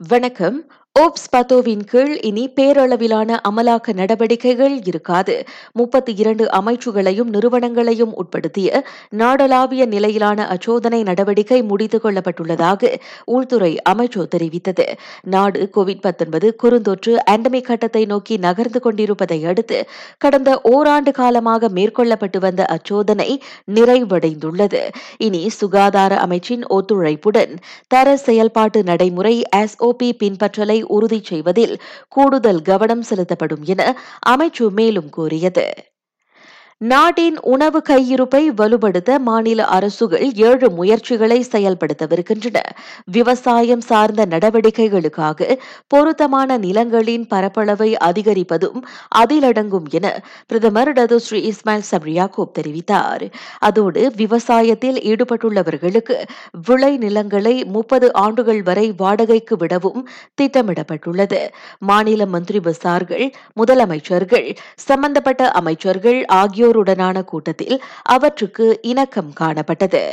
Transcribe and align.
வணக்கம். 0.00 0.58
ஓப்ஸ் 0.98 1.28
பத்தோவின் 1.36 1.82
கீழ் 1.84 2.20
இனி 2.20 2.52
பேரளவிலான 2.56 3.36
அமலாக்க 3.48 3.92
நடவடிக்கைகள் 3.92 4.80
இருக்காது. 4.84 5.44
முப்பத்தி 5.72 6.14
இரண்டு 6.14 6.44
அமைச்சுகளையும் 6.44 7.30
நிறுவனங்களையும் 7.32 8.12
உட்படுத்திய 8.14 8.82
நாடளாவிய 9.16 9.86
நிலையிலான 9.86 10.46
அச்சோதனை 10.54 11.02
நடவடிக்கை 11.02 11.62
முடித்துக் 11.62 12.04
கொள்ளப்பட்டுள்ளதாக 12.04 12.96
உள்துறை 13.24 13.76
அமைச்சு 13.88 14.26
தெரிவித்தது. 14.34 14.86
நாடு 15.22 15.70
கோவிட் 15.76 16.54
குறுந்தொற்று 16.62 17.16
ஆண்டமிக் 17.30 17.68
கட்டத்தை 17.68 18.04
நோக்கி 18.04 18.36
நகர்ந்து 18.36 18.80
கொண்டிருப்பதை 18.80 19.44
அடுத்து 19.44 19.88
கடந்த 20.18 20.60
ஓராண்டு 20.62 21.12
காலமாக 21.12 21.68
மேற்கொள்ளப்பட்டு 21.68 22.38
வந்த 22.38 22.66
அச்சோதனை 22.70 23.40
நிறைவடைந்துள்ளது. 23.74 24.82
இனி 25.18 25.48
சுகாதார 25.48 26.14
அமைச்சின் 26.26 26.66
ஒத்துழைப்புடன் 26.70 27.56
தர 27.88 28.16
செயல்பாட்டு 28.16 28.82
நடைமுறை 28.82 29.42
எஸ்ஓபி 29.56 30.10
பின்பற்றலை 30.24 30.86
உறுதி 30.88 31.20
செய்வதில் 31.24 31.74
கூடுதல் 32.08 32.62
கவனம் 32.62 33.02
செலுத்தப்படும் 33.02 33.64
என 33.64 33.82
அமைச்சு 34.28 34.66
மேலும் 34.70 35.08
கூறியது. 35.08 35.66
நாட்டின் 36.80 37.38
உணவு 37.42 37.82
கையிருப்பை 37.88 38.40
வலுப்படுத்த 38.56 39.18
மாநில 39.18 39.64
அரசுகள் 39.64 40.34
ஏழு 40.34 40.70
முயற்சிகளை 40.70 41.38
செயல்படுத்தவிருக்கின்றன. 41.52 42.58
விவசாயம் 43.04 43.80
சார்ந்த 43.80 44.26
நடவடிக்கைகளுக்காக 44.26 45.58
பொருத்தமான 45.86 46.58
நிலங்களின் 46.58 47.26
பரப்பளவை 47.30 47.94
அதிகரிப்பதும் 48.04 48.78
அதிலடங்கும் 49.18 49.88
என 49.90 50.22
பிரதமர் 50.46 50.92
டது 50.92 51.16
ஸ்ரீ 51.16 51.40
இஸ்மாயில் 51.50 51.88
சப்ரியாகோப் 51.90 52.54
தெரிவித்தார். 52.58 53.32
அதோடு 53.58 54.12
விவசாயத்தில் 54.16 55.00
ஈடுபட்டுள்ளவர்களுக்கு 55.10 56.22
விளை 56.66 56.96
நிலங்களை 56.96 57.64
முப்பது 57.64 58.12
ஆண்டுகள் 58.12 58.62
வரை 58.62 58.92
வாடகைக்கு 58.92 59.56
விடவும் 59.56 60.08
திட்டமிடப்பட்டுள்ளது. 60.42 61.48
மாநில 61.78 62.26
மந்திரி 62.26 62.58
பசார்கள் 62.58 63.26
முதலமைச்சர்கள் 63.60 64.56
சம்பந்தப்பட்ட 64.76 65.50
அமைச்சர்கள் 65.50 66.24
ஆகியோர் 66.24 66.66
ஆகியோருடனான 66.68 67.24
கூட்டத்தில் 67.24 67.82
அவற்றுக்கு 68.02 68.78
இணக்கம் 68.82 69.32
காணப்பட்டது. 69.40 70.04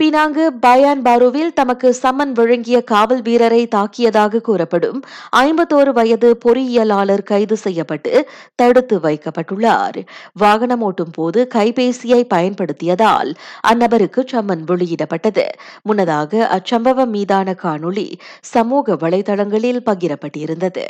பினாங்கு 0.00 0.44
பயான் 0.60 1.02
பாருவில் 1.02 1.52
தமக்கு 1.52 1.88
சம்மன் 2.02 2.32
வழங்கிய 2.32 2.82
காவல் 2.82 3.22
வீரரை 3.22 3.68
தாக்கியதாக 3.74 4.40
கூறப்படும் 4.40 4.98
ஐம்பத்தோரு 5.36 5.92
வயது 5.92 6.38
பொறியியலாளர் 6.44 7.22
கைது 7.22 7.56
செய்யப்பட்டு 7.56 8.12
தடுத்து 8.54 8.98
வைக்கப்பட்டுள்ளார். 8.98 9.98
வாகனம் 10.32 10.82
ஓட்டும் 10.82 11.14
போது 11.14 11.48
கைபேசியை 11.54 12.20
பயன்படுத்தியதால் 12.34 13.32
அந்நபருக்கு 13.72 14.22
சம்மன் 14.32 14.66
வெளியிடப்பட்டது. 14.66 15.46
முன்னதாக 15.82 16.50
அச்சம்பவம் 16.58 17.14
மீதான 17.16 17.56
காணொளி 17.62 18.08
சமூக 18.40 18.96
வலைதளங்களில் 18.96 19.84
பகிரப்பட்டிருந்தது. 19.90 20.86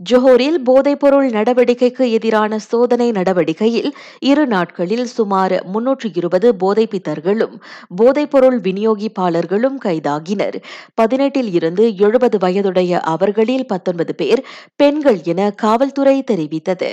ஜொஹோரில் 0.00 0.58
போதைப்பொருள் 0.64 1.28
நடவடிக்கைக்கு 1.30 2.10
எதிரான 2.10 2.58
சோதனை 2.58 3.10
நடவடிக்கையில் 3.10 3.88
இரு 4.20 4.46
நாட்களில் 4.46 5.04
சுமார் 5.04 5.64
முன்னூற்று 5.64 6.10
இருபது 6.14 6.54
போதைப்பித்தர்களும் 6.60 7.56
போதைப்பொருள் 7.96 8.58
விநியோகிப்பாளர்களும் 8.60 9.78
கைதாகினர். 9.84 10.56
பதினெட்டில் 10.94 11.52
இருந்து 11.52 11.96
எழுபது 11.96 12.38
வயதுடைய 12.38 13.00
அவர்களில் 13.00 13.66
பத்தொன்பது 13.66 14.14
பேர் 14.14 14.46
பெண்கள் 14.76 15.20
என 15.24 15.50
காவல்துறை 15.50 16.24
தெரிவித்தது. 16.30 16.92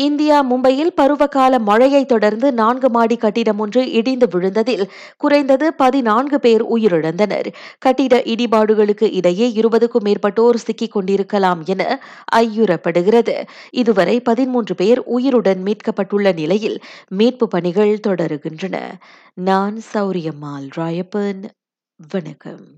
இந்தியா 0.00 0.36
மும்பையில் 0.50 0.92
பருவகால 0.94 1.58
மழையை 1.58 2.06
தொடர்ந்து 2.06 2.52
நான்கு 2.52 2.90
மாடி 2.90 3.16
கட்டிடம் 3.16 3.58
ஒன்று 3.58 3.82
இடிந்து 3.92 4.26
விழுந்ததில் 4.26 4.84
குறைந்தது 5.16 5.74
பதினான்கு 5.74 6.40
பேர் 6.40 6.64
உயிரிழந்தனர். 6.64 7.48
கட்டிட 7.78 8.22
இடிபாடுகளுக்கு 8.24 9.12
இடையே 9.12 9.48
இருபதுக்கும் 9.60 10.06
மேற்பட்டோர் 10.08 10.56
சிக்கிக் 10.56 10.92
கொண்டிருக்கலாம் 10.92 11.62
என 11.64 12.00
ஐயுறப்படுகிறது. 12.34 13.36
இதுவரை 13.70 14.20
பதிமூன்று 14.20 14.74
பேர் 14.74 15.02
உயிருடன் 15.18 15.62
மீட்கப்பட்டுள்ள 15.62 16.34
நிலையில் 16.34 16.80
மீட்பு 17.08 17.48
பணிகள் 17.48 17.94
தொடருகின்றன. 18.06 18.76
நான் 19.34 19.80
சௌரியம்மாள் 19.92 20.68
ராயப்பன் 20.76 21.42
வணக்கம். 22.12 22.70